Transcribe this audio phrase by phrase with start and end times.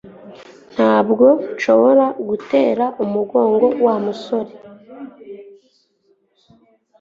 [0.75, 1.25] Ntabwo
[1.55, 4.51] nshobora gutera umugongo Wa musore